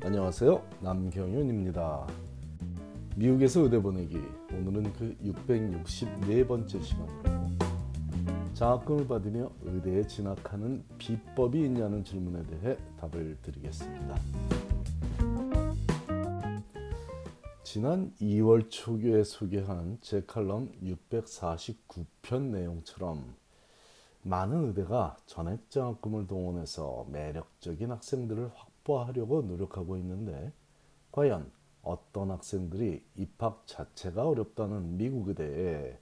[0.00, 0.64] 안녕하세요.
[0.80, 2.06] 남경윤입니다.
[3.16, 4.16] 미국에서 의대 보내기
[4.52, 7.48] 오늘은 그 664번째 시간으로
[8.54, 14.14] 장학금을 받으며 의대에 진학하는 비법이 있냐는 질문에 대해 답을 드리겠습니다.
[17.64, 23.34] 지난 2월 초기에 소개한 제 칼럼 649편 내용처럼
[24.22, 30.50] 많은 의대가 전액 장학금을 동원해서 매력적인 학생들을 확 보하려고 노력하고 있는데
[31.12, 31.52] 과연
[31.82, 35.98] 어떤 학생들이 입학 자체가 어렵다는 미국 의대에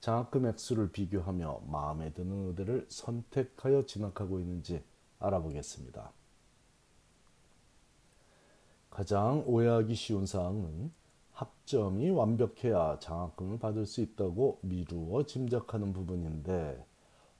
[0.00, 4.82] 장학금 액수를 비교하며 마음에 드는 의대를 선택하여 진학하고 있는지
[5.20, 6.10] 알아보겠습니다.
[8.90, 10.90] 가장 오해하기 쉬운 사항은
[11.32, 16.84] 학점이 완벽해야 장학금을 받을 수 있다고 미루어 짐작하는 부분인데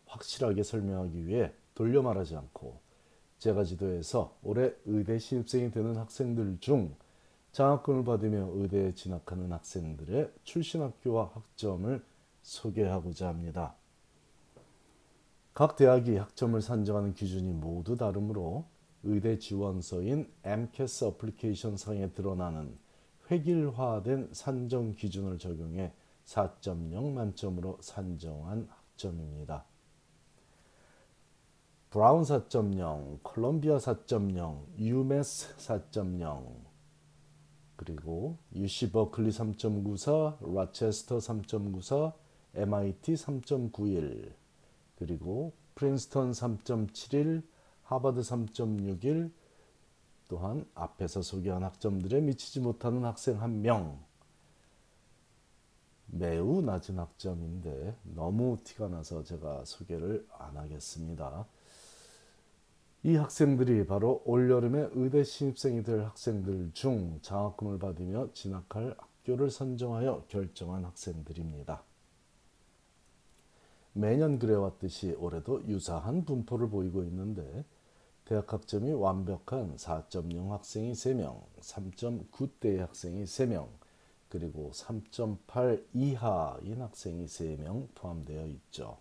[0.06, 2.91] 확실하게 설명하기 위해 돌려 말하지 않고
[3.42, 6.95] 제가 지도에서 올해 의대 신입생이 되는 학생들 중
[7.51, 12.04] 장학금을 받으며 의대에 진학하는 학생들의 출신 학교와 학점을
[12.43, 13.74] 소개하고자 합니다.
[15.54, 18.65] 각 대학이 학점을 산정하는 기준이 모두 다르므로
[19.02, 22.79] 의대 지원서인 MCAS 어플리케이션 상에 드러나는
[23.29, 25.93] 획일화된 산정 기준을 적용해
[26.26, 29.71] 4.0 만점으로 산정한 학점입니다.
[31.93, 36.57] 브라운 4.0, 콜롬비아 4.0, 유메스 4.0,
[37.76, 42.15] 그리고 UC 버클리 3.94, 라체스터 3.94,
[42.54, 44.32] MIT 3.91,
[44.96, 47.43] 그리고 프린스턴 3.71,
[47.82, 49.30] 하버드 3.61,
[50.29, 54.02] 또한 앞에서 소개한 학점들에 미치지 못하는 학생 한 명.
[56.07, 61.46] 매우 낮은 학점인데 너무 티가 나서 제가 소개를 안 하겠습니다.
[63.04, 70.84] 이 학생들이 바로 올여름에 의대 신입생이 될 학생들 중 장학금을 받으며 진학할 학교를 선정하여 결정한
[70.84, 71.82] 학생들입니다.
[73.92, 77.64] 매년 그래왔듯이 올해도 유사한 분포를 보이고 있는데
[78.24, 83.68] 대학 학점이 완벽한 4.0 학생이 3명, 3.9대 학생이 3명,
[84.28, 88.98] 그리고 3.8 이하인 학생이 3명 포함되어 있죠.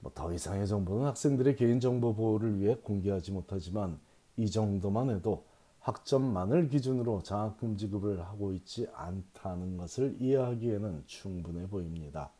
[0.00, 3.98] 뭐 더 이상의 정보는 학생들의 개인정보 보호를 위해 공개하지 못하지만
[4.36, 5.44] 이 정도만 해도
[5.80, 12.32] 학점만을 기준으로 장학금 지급을 하고 있지 않다는 것을 이해하기에는 충분해 보입니다.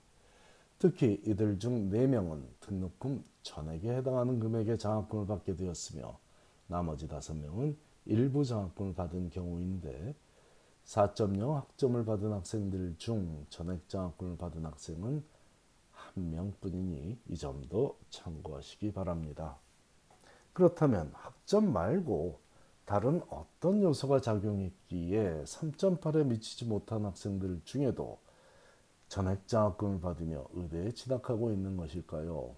[0.79, 6.19] 특히 이들 중 4명은 등록금 전액에 해당하는 금액의 장학금을 받게 되었으며
[6.67, 10.15] 나머지 5명은 일부 장학금을 받은 경우인데
[10.85, 15.23] 4.0 학점을 받은 학생들 중 전액 장학금을 받은 학생은
[16.17, 19.59] 한 명뿐이니 이 점도 참고하시기 바랍니다.
[20.55, 22.41] 그렇다면 학점 말고
[22.87, 28.19] 다른 어떤 요소가 작용했기에 3.8에 미치지 못한 학생들 중에도
[29.09, 32.57] 전액 장학금을 받으며 의대에 진학하고 있는 것일까요?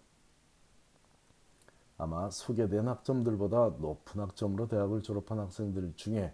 [1.97, 6.33] 아마 소개된 학점들보다 높은 학점으로 대학을 졸업한 학생들 중에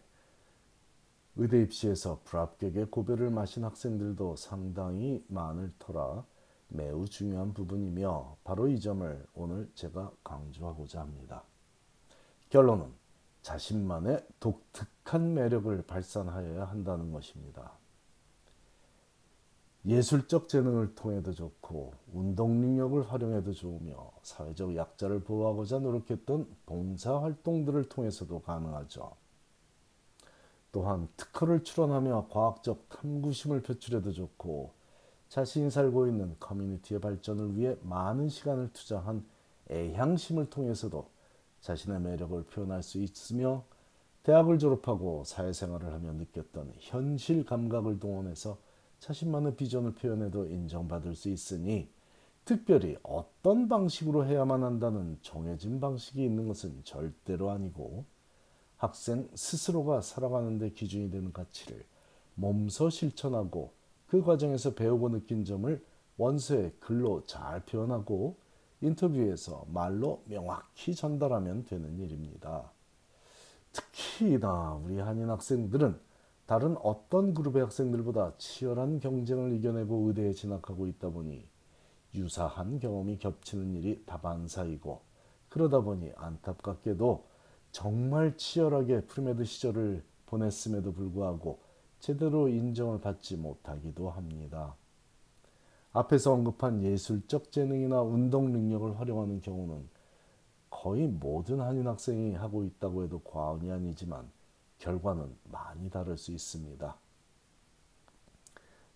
[1.37, 6.25] 의대 입시에서 불합격의 고배를 마신 학생들도 상당히 많을 터라
[6.75, 11.45] 매우 중요한 부분이며 바로 이 점을 오늘 제가 강조하고자 합니다.
[12.51, 12.93] 결론은
[13.43, 17.73] 자신만의 독특한 매력을 발산하여야 한다는 것입니다.
[19.87, 28.41] 예술적 재능을 통해도 좋고 운동 능력을 활용해도 좋으며 사회적 약자를 보호하고자 노력했던 봉사 활동들을 통해서도
[28.41, 29.13] 가능하죠.
[30.73, 34.84] 또한 특허를 출원하며 과학적 탐구심을 표출해도 좋고
[35.35, 39.27] 자신이 살고 있는 커뮤니티의 발전을 위해 많은 시간을 투자한
[39.69, 41.09] 애향심을 통해서도
[41.61, 43.65] 자신의 매력을 표현할 수 있으며
[44.23, 48.59] 대학을 졸업하고 사회생활을 하며 느꼈던 현실 감각을 동원해서
[49.01, 51.91] 자신만의 비전을 표현해도 인정받을 수 있으니
[52.45, 58.05] 특별히 어떤 방식으로 해야만 한다는 정해진 방식이 있는 것은 절대로 아니고
[58.77, 61.85] 학생 스스로가 살아가는 데 기준이 되는 가치를
[62.37, 63.73] 몸소 실천하고
[64.15, 65.85] 그 과정에서 배우고 느낀 점을
[66.19, 68.37] 원서에 글로 잘 표현하고
[68.81, 72.71] 인터뷰에서 말로 명확히 전달하면 되는 일입니다.
[73.73, 75.99] 특히나 우리 한인 학생들은
[76.47, 81.45] 다른 어떤 그룹의 학생들보다 치열한 경쟁을 이겨내고 의대에 진학하고 있다 보니
[82.15, 85.01] 유사한 경험이 겹치는 일이 다반사이고
[85.49, 87.25] 그러다 보니 안타깝게도
[87.73, 91.64] 정말 치열하게 pre-med 시절을 보냈음에도 불구하고
[92.05, 94.75] 제대로 인정을 받지 못하기도 합니다.
[95.95, 99.89] 앞에서 언급한 예술적 재능이나 운동 능력을 활용하는 경우는
[100.69, 104.31] 거의 모든 한인 학생이 하고 있다고 해도 과언이 아니지만
[104.81, 106.95] 결과는 많이 다를 수 있습니다.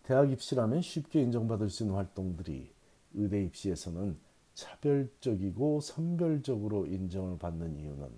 [0.03, 2.71] 대학 입시라면 쉽게 인정받을 수 있는 활동들이
[3.15, 4.19] 의대 입시에서는
[4.53, 8.11] 차별적이고 선별적으로 인정을 받는 이유는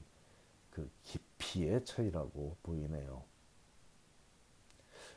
[0.72, 3.30] 그 깊이의 차이라고 보이네요.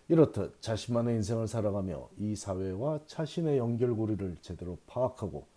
[0.09, 5.47] 이렇듯 자신만의 인생을 살아가며 이 사회와 자신의 연결고리를 제대로 파악하고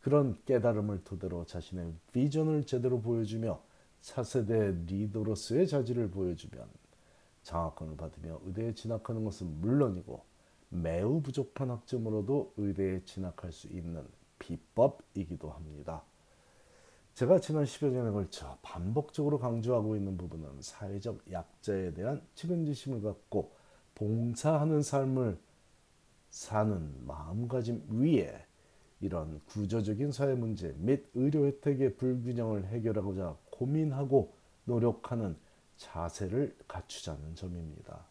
[0.00, 3.60] 그런 깨달음을 토대로 자신의 비전을 제대로 보여주며
[4.00, 6.68] 차세대 리더로서의 자질을 보여주면
[7.42, 10.22] 장학금을 받으며 의대에 진학하는 것은 물론이고
[10.68, 14.06] 매우 부족한 학점으로도 의대에 진학할 수 있는
[14.38, 16.02] 비법이기도 합니다.
[17.14, 23.52] 제가 지난 10여 년에 걸쳐 반복적으로 강조하고 있는 부분은 사회적 약자에 대한 측은지심을 갖고
[23.96, 25.38] 봉사하는 삶을
[26.30, 28.46] 사는 마음가짐 위에
[29.00, 34.34] 이런 구조적인 사회 문제 및 의료 혜택의 불균형을 해결하고자 고민하고
[34.64, 35.36] 노력하는
[35.76, 38.04] 자세를 갖추자는 점입니다.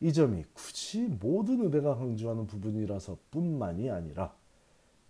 [0.00, 4.34] 이 점이 굳이 모든 의대가 강조하는 부분이라서 뿐만이 아니라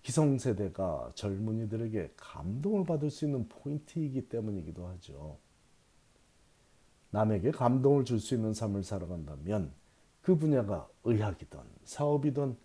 [0.03, 5.39] 기성세대가 젊은이들에게 감동을 받을 수 있는 포인트이기 때문이기도 하죠.
[7.11, 9.73] 남에게 감동을 줄 수 있는 삶을 살아간다면
[10.23, 12.57] 그 분야가 의학이든 사업이든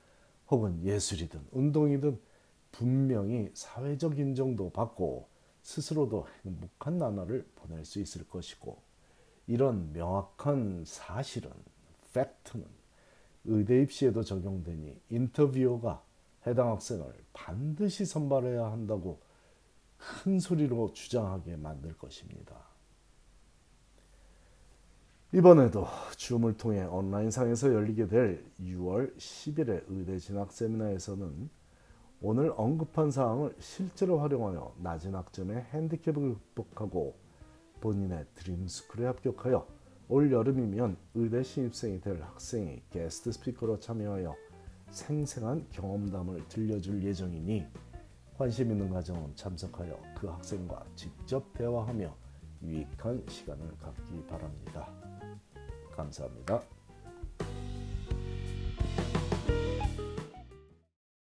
[0.50, 2.20] 혹은 예술이든 운동이든
[2.72, 5.28] 분명히 사회적 인정도 받고
[5.62, 8.82] 스스로도 행복한 나날을 보낼 수 있을 것이고
[9.48, 11.52] 이런 명확한 사실은
[12.14, 12.66] 팩트는
[13.46, 16.04] 의대 입시에도 적용되니 인터뷰어가
[16.46, 19.22] 해당 학생을 반드시 선발해야 한다고
[19.98, 22.56] 큰 소리로 주장하게 만들 것입니다.
[25.34, 25.86] 이번에도
[26.16, 31.50] 줌을 통해 온라인상에서 열리게 될 6월 10일의 의대 진학 세미나에서는
[32.22, 37.18] 오늘 언급한 사항을 실제로 활용하여 낮은 학점의 핸디캡을 극복하고
[37.82, 39.68] 본인의 드림스쿨에 합격하여
[40.08, 44.34] 올 여름이면 의대 신입생이 될 학생이 게스트 스피커로 참여하여
[44.92, 47.66] 생생한 경험담을 들려줄 예정이니
[48.38, 52.16] 관심 있는 가정은 참석하여 그 학생과 직접 대화하며
[52.64, 55.07] 유익한 시간을 갖기 바랍니다.
[55.98, 56.77] 감사합니다.